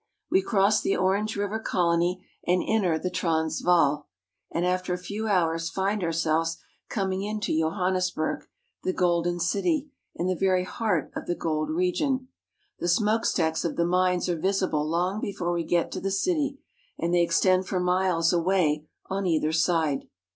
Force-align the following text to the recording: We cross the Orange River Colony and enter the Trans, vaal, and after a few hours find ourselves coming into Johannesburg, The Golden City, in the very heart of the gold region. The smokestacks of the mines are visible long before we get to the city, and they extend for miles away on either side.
We 0.31 0.41
cross 0.41 0.81
the 0.81 0.95
Orange 0.97 1.35
River 1.35 1.59
Colony 1.59 2.25
and 2.47 2.63
enter 2.65 2.97
the 2.97 3.11
Trans, 3.11 3.61
vaal, 3.61 4.07
and 4.51 4.65
after 4.65 4.95
a 4.95 4.97
few 4.97 5.27
hours 5.27 5.69
find 5.69 6.03
ourselves 6.03 6.57
coming 6.89 7.21
into 7.21 7.55
Johannesburg, 7.55 8.47
The 8.83 8.93
Golden 8.93 9.39
City, 9.39 9.91
in 10.15 10.25
the 10.25 10.33
very 10.35 10.63
heart 10.63 11.11
of 11.15 11.27
the 11.27 11.35
gold 11.35 11.69
region. 11.69 12.29
The 12.79 12.87
smokestacks 12.87 13.63
of 13.63 13.75
the 13.75 13.85
mines 13.85 14.27
are 14.27 14.35
visible 14.39 14.89
long 14.89 15.21
before 15.21 15.51
we 15.53 15.63
get 15.63 15.91
to 15.91 16.01
the 16.01 16.09
city, 16.09 16.57
and 16.97 17.13
they 17.13 17.21
extend 17.21 17.67
for 17.67 17.79
miles 17.79 18.33
away 18.33 18.87
on 19.05 19.27
either 19.27 19.51
side. 19.51 20.07